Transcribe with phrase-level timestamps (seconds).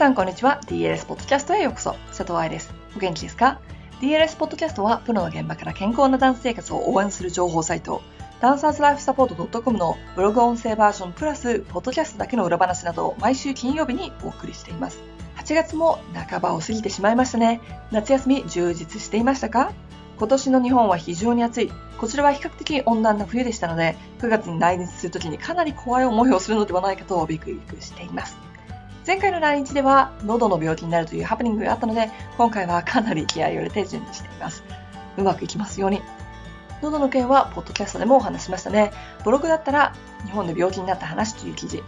[0.00, 0.62] さんこんにちは。
[0.64, 1.94] DLS ポッドキャストへようこそ。
[2.08, 2.72] 佐藤愛です。
[2.96, 3.60] お元気ですか
[4.00, 8.00] ?DLS ポッドキャストはプロの現場から健康なダンス生活を応援する情報サイト、
[8.40, 15.02] ダンサーズライフサポート .com のブログ音声バージョンプラス、ポッドキャストだけの裏話などを毎週金曜日にお送りしています。
[15.36, 17.60] 8月も半ばを過ぎてしまいましたね。
[17.90, 19.70] 夏休み充実していましたか？
[20.18, 21.72] 今年の日本は非常に暑い。
[21.98, 28.38] こちらは比較的温暖な冬でしたので、9月に来日するときにかなり怖い思いをするのではないかとビクビクしています。
[29.06, 34.62] 前回の来日では喉の病気になるというハプニングがあったので、今回はかなり気合を入れて準備しています。
[35.16, 36.02] うまくいきますように。
[36.82, 38.92] 喉の件は、ポッドキャストでもお話しましたね。
[39.24, 41.82] ブログだったら、日本で病気になった話という記事。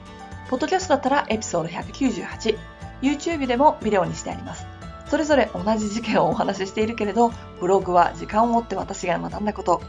[0.48, 2.58] ポッドキャストだったら、エピソード198。
[3.02, 4.66] YouTube でもビデオにしてあります。
[5.06, 9.82] それぞれ同じ事件をお話ししているけれど、ブログは時間を追って私が学んだこと、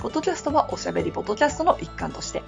[0.00, 2.42] ポッドキャストはおしゃべりポッドキャストの一環として、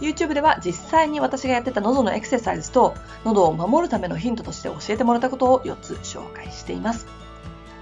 [0.00, 2.94] YouTube では実際に私がやってた喉のエクササイズと
[3.24, 7.06] 喉を守るためのヒントとして教えてもらったことを4つ紹介しています。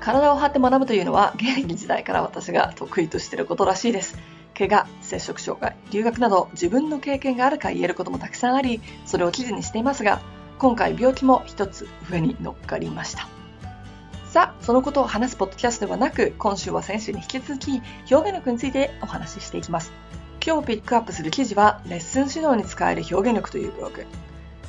[0.00, 4.18] 体を張って学ぶというのは現役時代から私が得意としていることらしいです。
[4.58, 10.20] 怪我、接触障害、留学など自分の経験があるか言えることもたくさんあり、それを記事にしていますが、
[10.58, 13.28] 今回病気も一つ上に乗っかりました。
[14.34, 19.92] さあ、そのことを話すポッドキャストではなく、今週は先週に引き続き、表現力についてお話ししていきます。
[20.44, 24.04] 今日ピックアップする記事は、レッスン指導に使える表現力というブログ。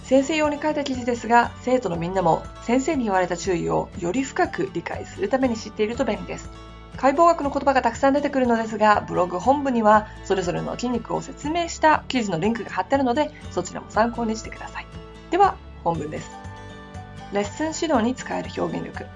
[0.04, 6.48] 先生用に書いた記事ですが、生徒のみんなも先生に言われた注意をより深く理解するために知っていると便利です。
[6.98, 14.86] 解剖学の言葉がたくさん出てくるのですが、ブログ本部にはそれぞれの筋肉を説明した記事のリンクが貼ってあるので、そちらも参考にしてください。
[15.32, 16.30] では、本文です。
[17.34, 19.08] レッスン指導に使える表現力。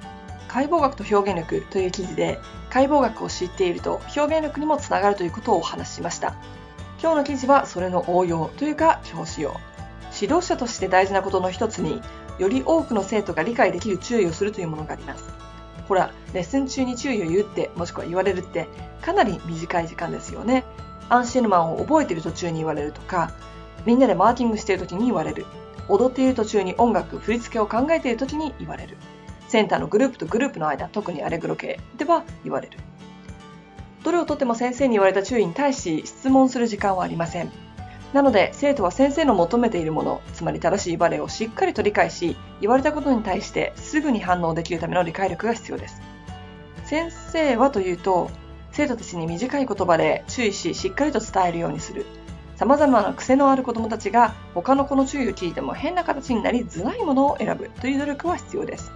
[0.50, 6.36] 解剖学と表現力という記事で解剖学を知っていると表現力にもつながるということをお話ししました。
[7.02, 9.56] 今日の記事はそれの応用というか教師用
[10.20, 12.02] 指導者として大事なことの一つに
[12.40, 15.24] より多くの生徒が理解できる注意をするというものがあります。
[15.88, 18.68] ほらレッスン中に注意を言うってもしくは言われるって
[19.02, 20.66] かなり短い時間ですよね。
[21.10, 23.32] アンシェルマンを覚えている途中に言われるとか
[23.86, 25.46] みんなでマーキングしている時に言われる。
[25.88, 28.98] 踊っている途中に音楽振り付けを考えている時に言われる。
[29.50, 32.78] センターのグループとグループの間、特にアレグロ系では言われる。
[34.04, 37.52] どれをとっても先生に言われた注意に対し質問する時間はありません。
[38.14, 46.02] なので、生徒は先生の求めているもの、つまり正しいバレエをしっかりと理解し、言われたことに対してすぐに反応できるための理解力が必要です。
[46.86, 48.30] 先生はというと、
[48.72, 52.06] 生徒たちに短い言葉で注意し、しっかりと伝えるようにする。
[52.56, 58.92] 様々な癖のある子供たちが他の子の注意を聞いても変な形になりづらいものを選ぶという努力は必要です。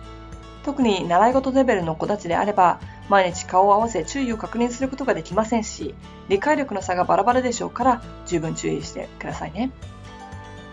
[0.63, 2.79] 特に習い事レベルの子たちであれば、
[3.09, 5.93] 毎日顔を合わせ注意を確認することができませんし、
[6.29, 9.71] 理解力の差がバラバラでしょうから、十分注意してくださいね。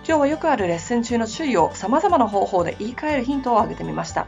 [0.06, 4.26] 今日はよくあるレッスン中の注意を様々な方法で言い換えるヒントを挙げてみました。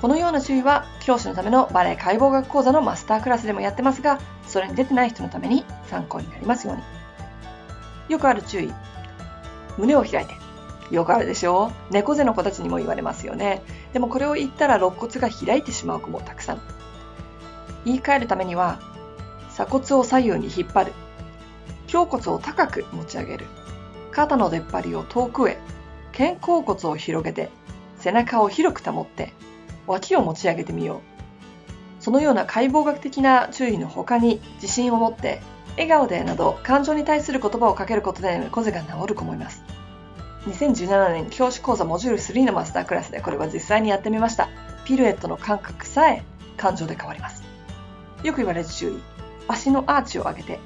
[0.00, 6.82] このような注意は、教師のためのバレエ解剖学講座のマスタークラスでもやってますが、それに出てない人のために参考になりますように。
[8.08, 8.72] よくある注意。
[9.78, 10.49] 胸を開いて。
[10.90, 11.72] よくあるでしょ？
[11.90, 13.62] う猫背の子たちにも言われますよね。
[13.92, 16.60] でもこれを言ったら肋骨が開いてしまう子もたくさん。
[17.84, 18.80] 言い換えるためには、
[19.50, 20.92] 鎖骨を左右に引っ張る。
[21.92, 23.46] 胸骨を高く持ち上げる。
[24.10, 25.58] 肩の出っ張りを遠くへ。
[26.16, 27.50] 肩甲骨を広げて、
[27.98, 29.32] 背中を広く保って、
[29.86, 32.02] 脇を持ち上げてみよう。
[32.02, 35.40] そのような解剖学的な注意の他に自信を持って、
[35.72, 39.62] 笑顔でなど感情に対する言葉をかけることで猫背が治る子もいます。
[40.46, 44.48] 2017年教師講座モジュール3のマスタークラスでこれは実際にやってみました。
[44.84, 46.22] ピルエットの感覚さえ
[46.56, 47.42] 感情で変わります。
[48.22, 49.02] よく言われる注意。
[49.48, 50.58] 足のアーチを上げて、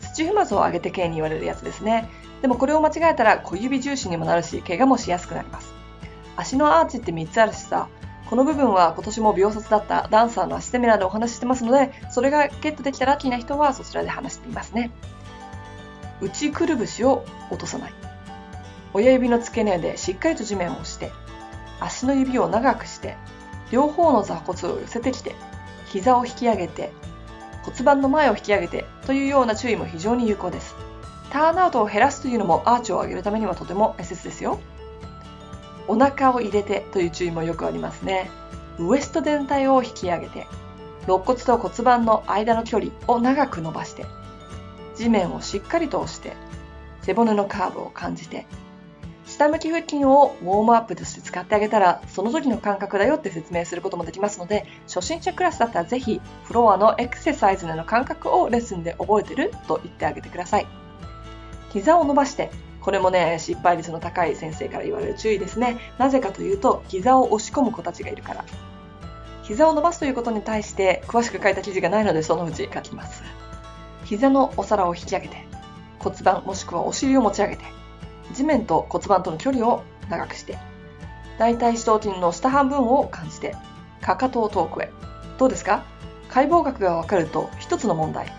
[0.00, 2.08] 土踏まずを上げて系に言われるやつですね。
[2.42, 5.72] でもこれを間違えたら小指重心にもなるし、怪我もしやすくなります。
[6.36, 7.88] 足のアーチって3つあるしさ、
[8.28, 14.90] この部分は今年も秒殺だったダンサーの足セミナーでお話ししてますので、それがゲットできたラッキーな人はそちらで話していますね。
[16.20, 18.03] 内くるぶしを落とさない。
[18.94, 21.12] 親指の付け根でしっかりと地面を押して、
[21.80, 23.16] 足の指を長くして、
[23.70, 25.34] 両方の座骨を寄せてきて、
[25.86, 26.92] 膝を引き上げて、
[27.64, 30.76] 骨盤の前を引き上げてというような注意も非常に有効です。
[31.30, 34.60] ターンアウトを減らすというのもアーチを上げるためにはとても大切ですよ。
[35.88, 38.30] お腹を入れてという注意もよくありますね。
[38.78, 40.46] ウエスト全体を引き上げて、
[41.06, 44.06] 肋骨と骨盤の間の距離を長く伸ばして、
[44.94, 46.32] 地面をしっかりと押して、
[47.02, 48.46] 背骨のカーブを感じて、
[49.34, 60.66] 下向き腹筋をウォームアップとして使ってあげたら、その時の感覚だよって説明することもできますので、初心者クラスだったらぜひ、フロアのエクササイズでの感覚をレッスンで覚えてると言ってあげてください。
[61.72, 62.50] 膝を伸ばして
[62.84, 65.78] これもね、失敗率の高い先生から言われる注意ですね。
[65.98, 68.44] なぜかというと、膝を押し込む子たちがいるから。
[69.42, 73.22] 膝を伸ばすということに対して詳しく書いた記事がないのでそのうち書きます。
[74.04, 75.46] 膝のお皿を引き上げて、
[75.98, 77.64] 骨盤もしくはお尻を持ち上げて、
[78.34, 80.58] 地面と骨盤との距離を長くして、
[81.38, 83.56] 大腿四頭筋の下半分を感じて、
[84.00, 84.90] かかとを遠くへ。
[85.38, 85.84] どうですか？
[86.28, 88.32] 解剖学がわかると一つの問題。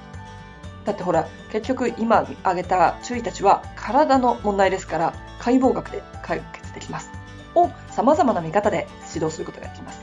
[0.86, 7.10] だってほら、結局今挙げた注意たちは体の問題ですから、解剖学で解決できます。
[7.56, 10.02] を様々な見方で指導することができます。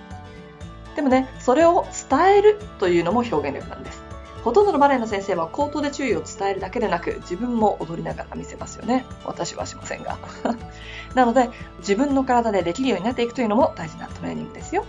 [0.96, 4.01] でもね、それを伝えるというのも表現力なんです。
[4.44, 9.04] ほとんどのバレエの先生は口頭で注意を伝えるだけでなく、自分も踊りながら見せますよね。
[9.24, 10.18] 私はしませんが。
[11.14, 11.48] なので、
[11.78, 14.84] 自分の体でできるようになっていくというのも大事なトレーニングですよ。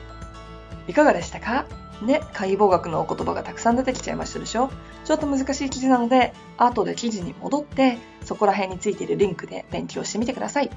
[0.87, 1.65] いかがでしたか？
[2.01, 4.71] ね、解剖学のお言葉がたくさん出てきちゃいましたでしょ？
[5.05, 10.71] ちょっと難しい記事なので、後で記事に戻って、そこら辺についているリンクで勉強してみてください。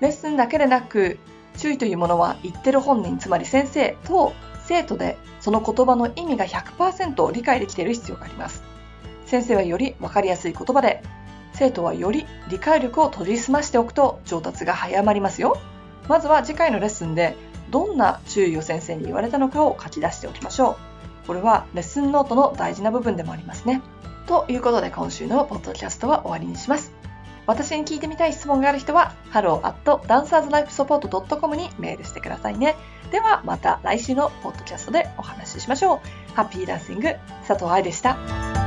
[0.00, 1.18] レッスンだけでなく、
[1.56, 4.34] 注意というものは言ってる本人、つまり先生と
[4.66, 8.62] 生徒でその言葉の意味が100%理解できている必要があります。
[9.26, 11.02] 先生はより分かりやすい言葉で、
[11.54, 15.58] 生徒はより理解力を取り澄ましておくと上達が早まりますよ。
[16.08, 17.36] まずは次回のレッスンで
[17.70, 20.76] どんな注意を先生に言われたのかを書き出しておきましょ
[21.24, 21.26] う。
[21.26, 23.82] これはレッスンノートの大事な部分でもありますね。
[24.26, 26.95] ということで今週のポッドキャストは終わりにします。
[27.46, 32.76] 私に聞いてみたい質問がある人は、hello.dancerslifesupport.com にメールしてくださいね。
[33.10, 36.00] ではまた来週のポッドキャストでお話ししましょう。
[36.34, 37.14] ハッピーダンシング、
[37.46, 38.65] 佐藤愛でした。